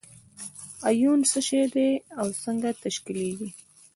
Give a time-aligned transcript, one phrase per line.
[0.89, 1.89] ایون څه شی دی
[2.19, 3.49] او څنګه تشکیلیږي؟